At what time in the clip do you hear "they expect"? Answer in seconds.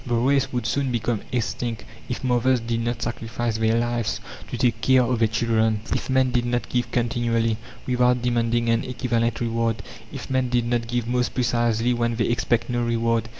12.15-12.67